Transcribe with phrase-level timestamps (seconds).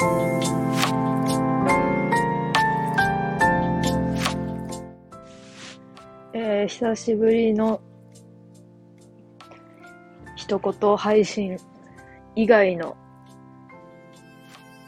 [0.00, 7.80] えー、久しぶりの
[10.36, 11.58] 一言配信
[12.36, 12.96] 以外の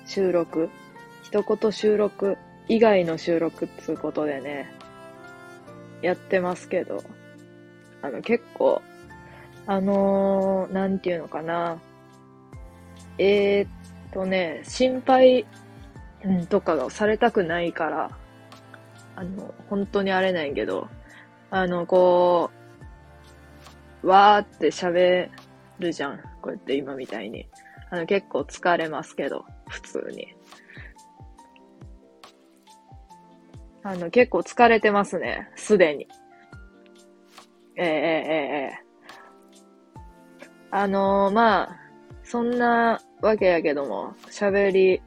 [0.06, 0.70] 収録、
[1.24, 2.38] 一言収録
[2.68, 4.72] 以外の収録っつうことでね、
[6.02, 7.02] やってますけど、
[8.02, 8.80] あの結構、
[9.66, 11.80] あのー、なんていうのかな、
[13.18, 13.68] えー、っ
[14.12, 15.46] とね、心配、
[16.24, 18.10] うん、とかがされたくないから、
[19.16, 20.88] あの、本当にあれないけど、
[21.50, 22.50] あの、こ
[24.02, 25.28] う、わーって喋
[25.78, 26.18] るじゃん。
[26.40, 27.46] こうやって今みたいに。
[27.90, 30.34] あの、結構疲れますけど、普通に。
[33.82, 35.50] あの、結構疲れてますね。
[35.56, 36.08] すでに。
[37.76, 37.90] ええええ
[38.74, 38.90] ええ
[40.72, 41.76] あのー、まあ、
[42.30, 45.02] そんなわけやけども、喋り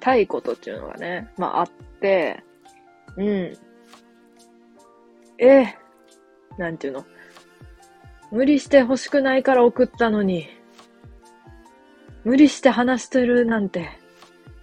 [0.00, 1.68] たいことっていうのがね、まああっ
[2.00, 2.42] て、
[3.16, 3.56] うん。
[5.38, 5.66] え
[6.58, 7.04] なんていうの？
[8.32, 10.48] 無理して欲しくないから送ったのに、
[12.24, 13.90] 無理して話してるなんて、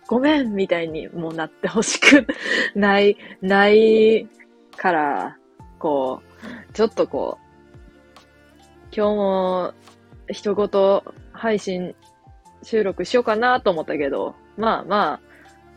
[0.06, 2.28] ごめんみたいにもうなって欲しく
[2.76, 4.28] ない、ない
[4.76, 5.38] から、
[5.80, 6.22] こ
[6.70, 7.42] う、ちょっとこう、
[8.94, 9.74] 今日も
[10.30, 11.02] 一言
[11.34, 11.96] 配信
[12.64, 15.20] 収録しようかなと思ったけど、まあまあ、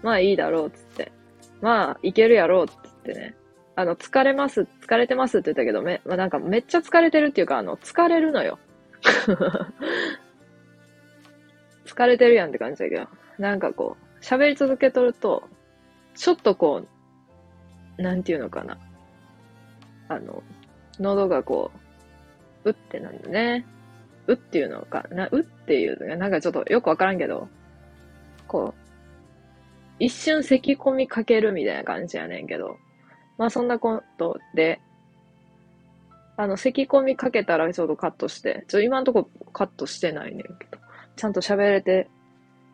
[0.02, 1.12] まあいいだろうっつって。
[1.60, 3.34] まあ、いけるやろうっつってね。
[3.76, 8.58] あの、疲れます、疲れてますって言ったけど、め、まあ、なんかめっちゃ疲れてるっていうか、あの、疲れるのよ。
[11.84, 13.06] 疲れてるやんって感じだけど、
[13.38, 15.48] なんかこう、喋り続けとると、
[16.14, 16.82] ちょっとこ
[17.98, 18.78] う、なんていうのかな。
[20.08, 20.42] あの、
[21.00, 21.70] 喉がこ
[22.64, 23.66] う、うってなんだね。
[24.26, 26.28] うっていうのかな、うっていうのが、な？
[26.28, 27.48] んかちょっとよくわからんけど、
[28.46, 28.80] こう、
[29.98, 32.76] 一瞬咳込みかけるみたいな感じやねんけど、
[33.38, 34.80] まあそんなことで、
[36.36, 40.78] あの、咳込みかけたらちょっとカットして、ちょ、今んとこカットしてないねんけど、
[41.16, 42.08] ちゃんと喋れて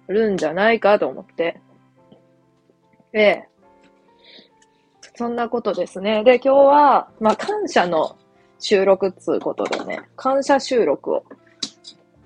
[0.08, 1.60] るんじゃないかと思って、
[3.12, 3.48] ええ。
[5.16, 6.24] そんなことですね。
[6.24, 8.16] で、今日は、まあ、感謝の
[8.58, 11.24] 収録っつうことでね、感謝収録を、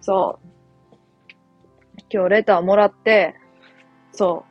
[0.04, 3.34] そう、今日レターもらって、
[4.12, 4.44] そ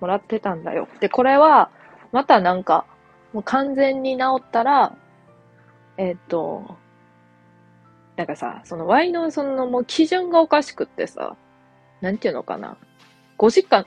[0.00, 0.88] もらってたんだよ。
[0.98, 1.70] で、これは、
[2.10, 2.86] またなんか、
[3.32, 4.96] もう完全に治ったら、
[5.96, 6.76] えっ、と、
[8.16, 11.36] なんかさ、その Y のそのもう基準がおかしくってさ、
[12.00, 12.76] なんていうのかな。
[13.38, 13.86] 5時間、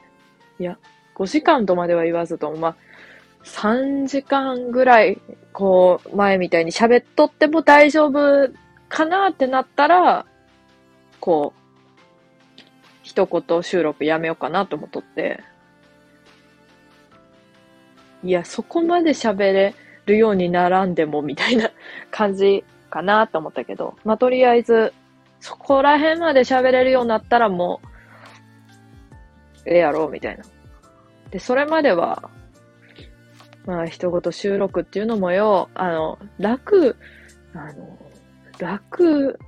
[0.57, 0.78] いや、
[1.16, 2.75] 5時間とまでは言わずとも、まあ、
[3.44, 5.19] 3時間ぐらい、
[5.51, 8.50] こう、前みたいに喋っとっても大丈夫
[8.88, 10.25] かなってなったら、
[11.19, 11.59] こう、
[13.03, 15.44] 一言収録やめようかなと思っとって、
[18.24, 19.74] いや、そこまで喋れ
[20.06, 21.72] るようにならんでも、みたいな
[22.12, 24.94] 感じかなと思ったけど、まあ、とりあえず、
[25.40, 30.44] そこら辺まで喋れるようになったらもう、ええやろう、みたいな。
[31.31, 32.30] で、それまでは、
[33.66, 36.97] まあ、一言収録っていうのもよ、あの、楽、
[37.53, 37.97] あの、
[38.57, 39.40] 楽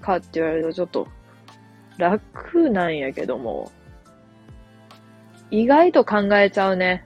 [0.00, 1.08] かって言われるとちょっと、
[1.98, 3.70] 楽なんやけども、
[5.50, 7.04] 意外と考えちゃうね。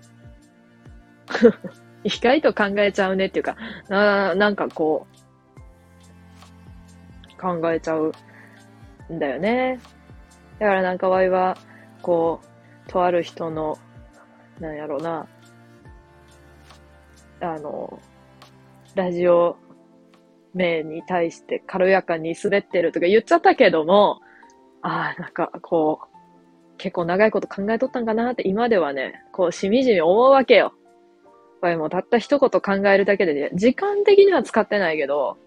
[2.04, 3.56] 意外と考えちゃうねっていうか、
[3.88, 5.06] ななんかこ
[7.38, 8.12] う、考えちゃう
[9.10, 9.80] んだよね。
[10.58, 11.56] だからなんかワイは、
[12.02, 13.78] こう、とある人の、
[14.60, 15.26] なんやろうな、
[17.40, 17.98] あの、
[18.94, 19.56] ラジオ
[20.54, 24.20] 名に対して軽やかに滑ってるとか言っちゃったけども、
[24.82, 26.06] ああ、なんかこう、
[26.78, 30.74] 結構長いこと考えとったんかなって今ではね、こうしみじみ思うわけよ。
[31.64, 35.38] ぱりもうたった一言考えるだけでね、時間的には使ってないけど、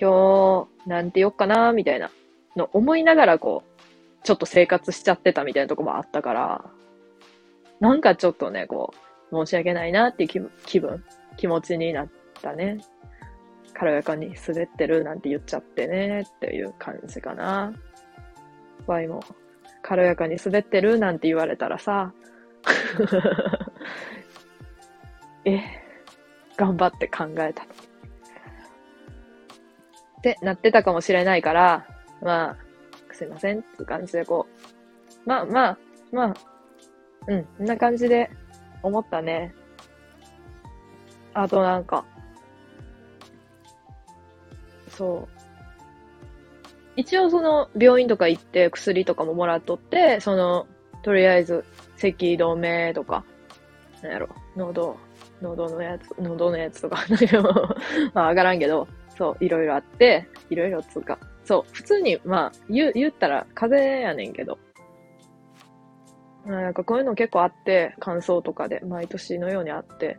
[0.00, 2.10] 今日、なんて言おっかな、みたいな
[2.56, 6.64] の思いながらこう、ちょっと生活しちゃってたみたいなとこもあったから、
[7.80, 8.94] なんかちょっとね、こ
[9.30, 11.04] う、申し訳ないなっていう気分、
[11.36, 12.08] 気持ちになっ
[12.40, 12.78] たね。
[13.74, 17.72] 軽やかに滑ってるなんて言っちゃってね、っていう感じかな。
[18.86, 19.22] 場合も、
[19.82, 22.12] 軽やかに滑ってるなんて言われたらさ、
[25.44, 25.60] え、
[26.56, 27.62] 頑張って考えた。
[27.62, 27.66] っ
[30.22, 31.86] てなってたかもしれないから、
[32.20, 32.56] まあ、
[33.12, 34.46] すいませんって感じでこ
[35.26, 35.78] う、まあまあ、
[36.12, 36.34] まあ、
[37.26, 38.30] うん、こんな感じで
[38.82, 39.54] 思ったね。
[41.34, 42.04] あとなんか、
[44.96, 45.42] そう。
[46.96, 50.66] 一応その病院とか行って薬とかももらっとって、その、
[51.02, 51.64] とりあえず、
[51.96, 53.24] 咳止めとか、
[54.02, 54.96] なんやろ、喉、
[55.40, 57.04] 喉のやつ、喉のやつとか、
[58.14, 58.86] まあ上がらんけど、
[59.16, 64.58] そう、いろいろあって、いろいろつうか、そう、普通に、まあ、言、言ったら風邪やねんけど、
[66.44, 70.18] なんかこういうの結構あって、感想とかで、毎年のようにあって、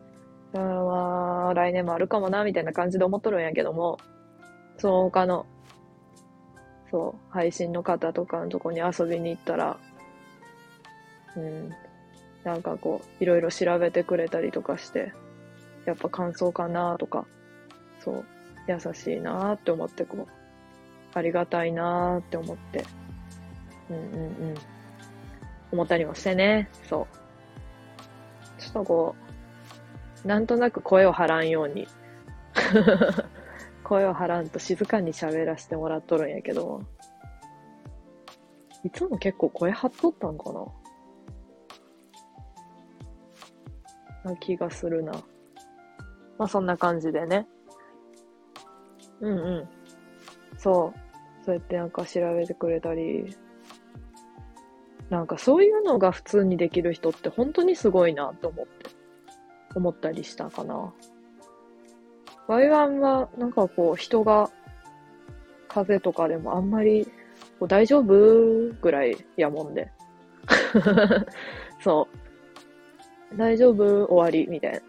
[0.55, 3.97] あまあ、来年もあるかもな、みたいな感じで思っとるんやけども、
[4.77, 5.45] その他の、
[6.91, 9.77] そう、配信の方とかのとこに遊びに行ったら、
[11.35, 11.69] うん、
[12.43, 15.13] なんかこう、いろいろ調べてくれたりとかして、
[15.85, 17.25] やっぱ感想かなとか、
[17.99, 18.25] そう、
[18.67, 20.27] 優しいなって思って、こう、
[21.13, 22.85] ありがたいなって思って、
[23.89, 24.55] うんうんうん。
[25.71, 26.69] 思ったりもしてね。
[26.89, 27.07] そ
[28.57, 28.61] う。
[28.61, 29.15] ちょっとこ
[30.23, 31.87] う、なんとなく声を張らんように。
[33.93, 36.81] 声を張らんと静かに喋らせてもらっとるんやけど、
[38.83, 40.65] いつも結構声張っとったんかな
[44.31, 45.11] な気がするな。
[46.39, 47.47] まあそんな感じでね。
[49.21, 49.69] うんうん。
[50.57, 50.99] そう。
[51.45, 53.37] そうやってなんか調べてくれたり、
[55.11, 58.89] なんかそういうのが普通にできる人って本当にすごいなと思って、
[59.75, 60.91] 思ったりしたかな。
[62.47, 64.49] ワイワンはなんかこう人が
[65.67, 67.05] 風邪とかでもあんまり
[67.59, 69.91] こう大丈夫ぐらいやもんで。
[71.79, 72.07] そ
[73.31, 73.37] う。
[73.37, 74.79] 大丈夫終わりみたいな。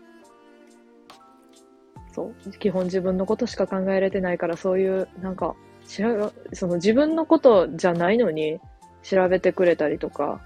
[2.13, 2.51] そう。
[2.59, 5.55] 基本自分のことしか考えれてないから、そういう、なんか、
[5.87, 8.61] 知ら、その自分のことじゃないのに、
[9.03, 10.41] 調べてくれたりとか、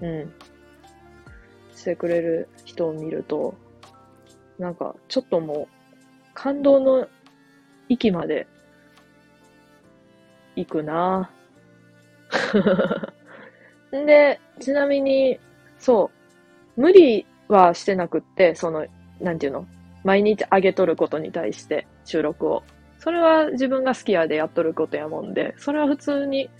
[0.00, 0.32] うん、
[1.74, 3.54] してくれる人を見ると、
[4.58, 5.75] なんか、ちょっともう、
[6.36, 7.08] 感動の
[7.88, 8.46] 域まで
[10.54, 11.30] 行くな
[13.90, 15.40] で、ちなみに、
[15.78, 16.10] そ
[16.76, 18.86] う、無理はしてなくって、その、
[19.20, 19.66] なんていうの？
[20.04, 22.62] 毎日上げとることに対して収録を。
[22.98, 26.50] それは自分が好きやでやっとることやもんで、それは普通に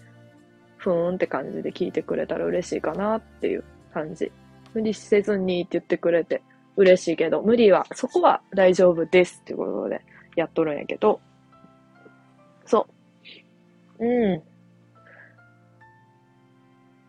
[0.78, 4.32] ふーんって感じで聞いてくれたら嬉しいかなっていう感じ。
[4.74, 6.42] 無理せずにって言ってくれて
[6.76, 10.02] 嬉しいけど、無理は、そこは大丈夫ですっていうことで
[10.36, 11.20] やっとるんやけど、
[12.64, 12.86] そ
[13.98, 14.04] う。
[14.04, 14.42] うん。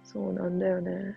[0.03, 1.15] そうなんだよね。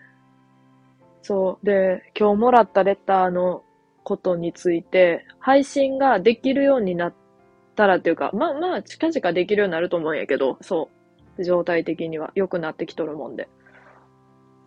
[1.23, 1.67] そう。
[1.67, 3.63] で、今日もらったレターの
[4.03, 7.15] ことについて、配信ができるようになっ
[7.77, 10.89] たらっていうか、まあまあ、近々できるようになると思うんやけど、そ
[11.39, 11.45] う。
[11.45, 13.49] 状態的には良くなってきとるもんで。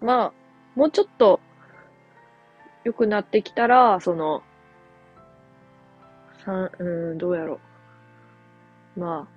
[0.02, 0.34] まあ、
[0.76, 1.40] もうちょっと
[2.84, 4.44] 良くなってきたら、その、
[6.46, 6.84] 三、う
[7.14, 7.60] ん、どうやろ
[8.98, 9.00] う。
[9.00, 9.28] ま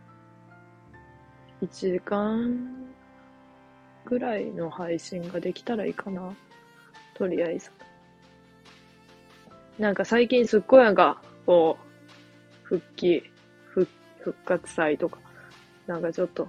[1.62, 2.86] あ、1時間
[4.04, 6.34] ぐらいの配信ができたらいいかな。
[7.14, 7.70] とりあえず。
[9.78, 13.22] なんか最近すっごいなんか、こう、復帰、
[13.68, 13.88] 復、
[14.20, 15.18] 復活祭とか、
[15.86, 16.48] なんかちょっと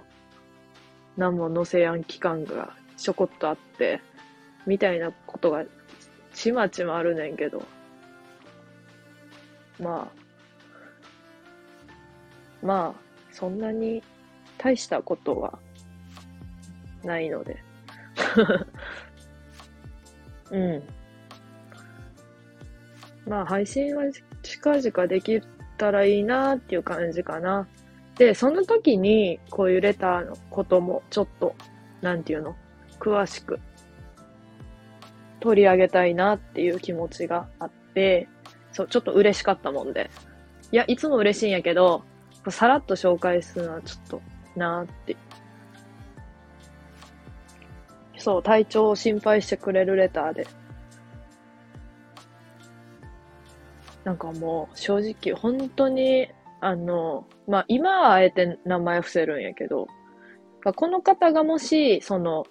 [1.16, 4.00] 何も載せやん期間がちょこっとあって、
[4.66, 5.64] みたいなことが
[6.38, 7.60] ちまちまあるねんけど、
[9.80, 10.08] ま
[12.62, 13.00] あ、まあ、
[13.32, 14.04] そんなに
[14.56, 15.58] 大したことは
[17.02, 17.60] ないので。
[20.52, 20.82] うん。
[23.26, 24.04] まあ、配信は
[24.42, 25.40] 近々でき
[25.76, 27.66] たらいいなっていう感じかな。
[28.16, 31.56] で、その時に、こういうレターのことも、ちょっと、
[32.00, 32.54] なんていうの、
[33.00, 33.58] 詳しく、
[35.40, 38.28] 取り上げたいなっていう気持ちがあって、
[38.72, 40.10] そう、ちょっと嬉しかったもんで。
[40.70, 42.02] いや、いつも嬉しいんやけど、
[42.50, 44.22] さらっと紹介するのはちょっと、
[44.56, 45.16] なーって。
[48.16, 50.46] そう、体調を心配してくれるレターで。
[54.04, 56.28] なんかもう、正直、本当に、
[56.60, 59.86] あの、まあ、今はあえて名前伏せるんやけど、
[60.74, 62.44] この方がもし、その、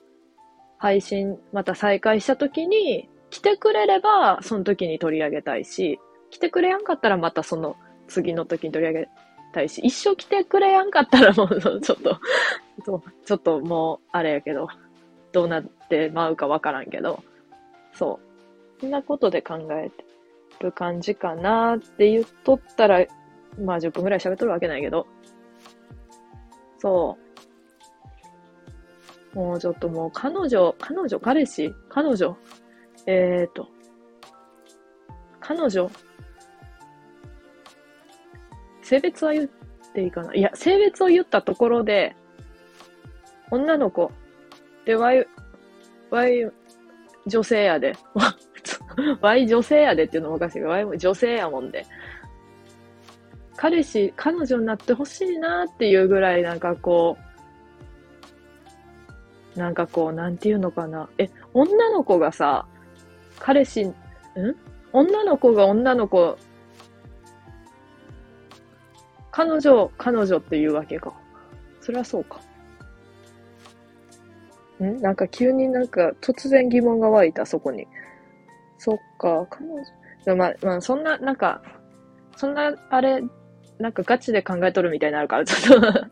[0.77, 7.75] 配信また再開した時に、来てくれれば、その時に取り上げたいし、来てくれやんかったらまたその
[8.07, 9.09] 次の時に取り上げ
[9.53, 12.19] たいし、一生来てくれやんかったらもうちょっと
[13.25, 14.67] ちょっともう、あれやけど、
[15.31, 17.23] どうなってまうかわからんけど、
[17.93, 18.19] そ
[18.77, 18.81] う。
[18.81, 20.05] そんなことで考えて
[20.61, 23.05] る感じかなって言っとったら、
[23.59, 25.07] まあ10分くらい喋っとるわけないけど。
[26.77, 27.26] そう。
[29.37, 32.35] もうちょっともう彼女、彼女、彼氏、彼女、
[33.05, 33.67] えーと、
[35.39, 35.91] 彼女、
[38.81, 39.49] 性別は言っ
[39.93, 40.33] ていいかな？
[40.33, 42.15] いや、性別を言ったところで、
[43.51, 44.11] 女の子？
[44.85, 45.27] で、ワイ、
[46.09, 46.51] ワイ、
[47.27, 47.95] 女性やで。
[49.21, 51.85] ワイ女性やでっていうのもおかしいけど、ワイも女性やもんで。
[53.55, 57.26] 彼氏、彼女になってほしいなっていうぐらいなんかこう、
[59.57, 61.09] なんかこう、なんていうのかな。
[61.17, 62.65] え、女の子がさ、
[63.39, 63.95] 彼氏、ん？
[64.93, 66.37] 女の子が女の子、
[69.31, 71.13] 彼女、彼女っていうわけか。
[71.81, 72.39] そりゃそうか。
[74.79, 75.01] ん？
[75.01, 77.87] なんか急になんか突然疑問が湧いた、そこに。
[78.77, 79.83] そっか、彼女。
[80.25, 81.61] でもまあ、まあ、そんな、なんか、
[82.35, 83.23] そんな、あれ、
[83.79, 86.03] なんかガチで考えとるみたいになるから、ちょっと ち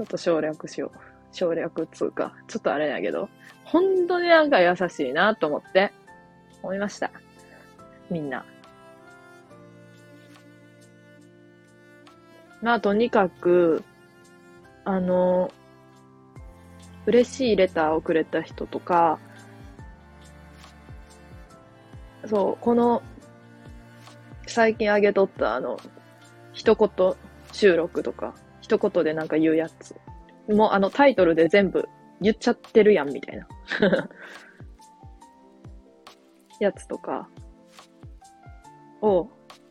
[0.00, 1.15] ょっと省略しよう。
[1.36, 3.28] 省略つうか、ちょっとあれやけど、
[3.64, 5.92] 本当になんか優しいなと思って、
[6.62, 7.10] 思いました。
[8.10, 8.44] みんな。
[12.62, 13.84] まあ、とにかく、
[14.84, 15.52] あの、
[17.04, 19.18] 嬉しいレターをくれた人とか、
[22.24, 23.02] そう、この、
[24.46, 25.78] 最近あげとったあの、
[26.52, 27.14] 一言
[27.52, 29.94] 収録とか、一言でなんか言うやつ。
[30.48, 31.88] もうあのタイトルで全部
[32.20, 33.48] 言っちゃってるやんみたいな。
[36.58, 37.28] やつとか
[39.02, 39.28] を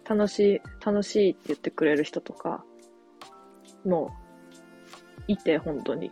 [0.07, 2.63] 楽しい、楽しいって言ってくれる人とか
[3.85, 4.25] もう
[5.27, 6.11] いて、本当に。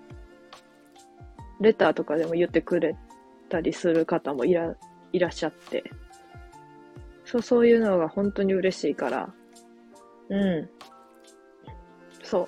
[1.60, 2.96] レターとかでも言ってくれ
[3.50, 4.75] たりする方もいら、
[5.12, 5.84] いらっしゃって。
[7.25, 9.34] そう、そういうのが本当に嬉しいから、
[10.29, 10.70] うん。
[12.24, 12.48] そう。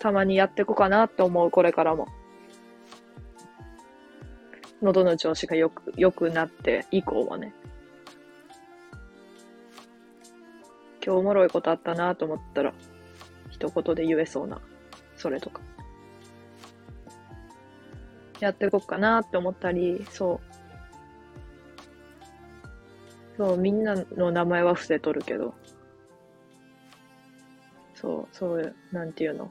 [0.00, 2.08] たまにやっていこうかなって思う、これからも。
[4.80, 7.52] 喉の調子がよく、良くなって以降はね。
[11.04, 12.72] 今日おもろいことあったなと思ったら、
[13.50, 14.60] 一言で言えそうな、
[15.16, 15.60] それとか。
[18.40, 20.40] やっていこうかなって思ったり、そ
[23.36, 23.36] う。
[23.36, 25.52] そう、みんなの名前は伏せとるけど、
[27.94, 29.50] そう、そういう、なんていうの。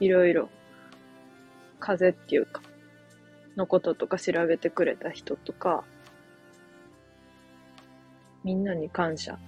[0.00, 0.48] いろいろ、
[1.80, 2.62] 風っていうか、
[3.56, 5.84] のこととか調べてくれた人とか、
[8.44, 9.38] みんなに感謝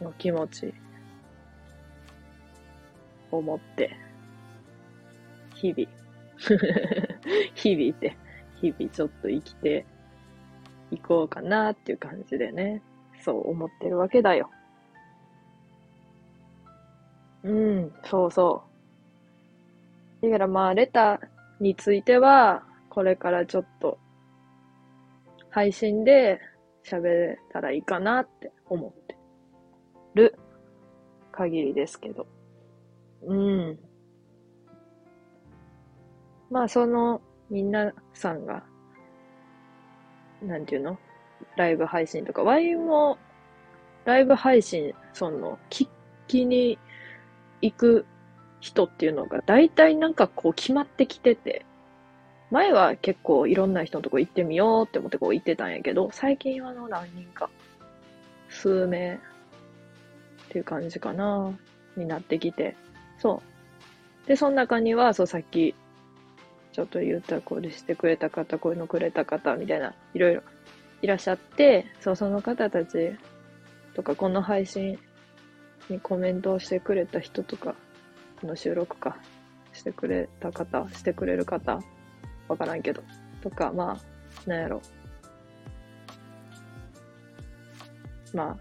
[0.00, 0.74] の気持ち
[3.30, 3.96] を持って、
[5.54, 5.88] 日々、
[7.54, 8.16] 日々って、
[8.60, 9.86] 日々ちょっと生きて
[10.90, 12.82] いこうかなっていう感じでね、
[13.22, 14.50] そう思ってるわけだよ。
[17.44, 18.71] うん、そうそう。
[20.22, 21.20] だからまあ、レター
[21.60, 23.98] については、これからちょっと、
[25.50, 26.40] 配信で
[26.84, 29.18] 喋れたらいいかなって思って
[30.14, 30.38] る
[31.30, 32.26] 限りですけど。
[33.24, 33.78] うん。
[36.50, 38.62] まあ、その、みんなさんが、
[40.42, 40.98] なんていうの？
[41.56, 43.18] ライブ配信とか、ワインも、
[44.04, 45.88] ライブ配信、その、聞
[46.28, 46.78] きに
[47.60, 48.06] 行く
[48.62, 51.66] 人っていうのが大体なんかこう決まってきてて、
[52.52, 57.50] 前は結構いろんな人のとこ行ってみようって思ってこう行ってたんやけど、最近はの何人か、
[58.48, 59.18] 数名っ
[60.48, 61.52] ていう感じかな、
[61.96, 62.76] になってきて、
[63.18, 63.42] そ
[64.24, 64.28] う。
[64.28, 65.74] で、その中には、そうさっき、
[66.72, 70.42] ちょっと言ったこれしてくれた方、こういうのくれた方、みたいな、いろいろ
[71.02, 73.16] いらっしゃって、そう、その方たち
[73.94, 74.98] とか、この配信
[75.88, 77.74] にコメントをしてくれた人とか、
[78.42, 79.16] この収録か、
[79.72, 81.80] してくれた方、してくれる方、
[82.48, 83.00] わからんけど、
[83.40, 84.82] とか、まあ、なんやろ。
[88.34, 88.56] まあ、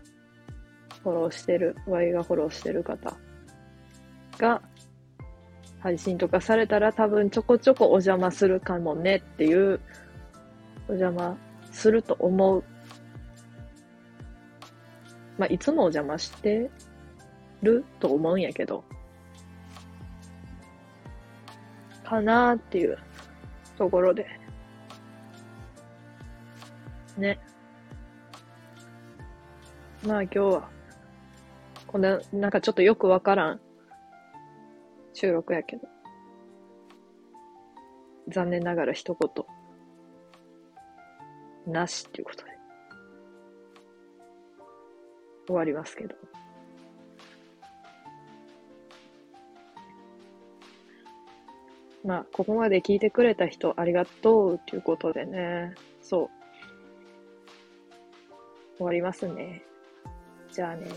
[1.01, 3.17] フォローしてる、Y がフォローしてる方
[4.38, 4.61] が、
[5.79, 9.79] 配信とかされたら多分ちょこちょこお邪魔するかもねっていう、
[10.88, 11.35] お邪魔
[11.71, 12.63] すると思う。
[15.39, 16.69] まあ、いつもお邪魔して
[17.63, 18.83] ると思うんやけど、
[22.12, 22.98] かなっていう
[23.77, 24.27] ところで。
[27.18, 27.39] ね。
[30.06, 30.70] まあ今日は、
[31.88, 33.62] こんな、なんかちょっとよくわからん
[35.13, 35.88] 収録やけど。
[38.27, 39.46] 残念ながら一言。
[41.74, 42.51] なしっていうことで。
[45.48, 46.15] 終わりますけど。
[52.03, 55.75] まあ、ここまで聞いてくれた人ありがとうということでね。
[56.01, 56.29] そう。
[58.77, 59.63] 終わりますね。
[60.51, 60.88] じゃあね。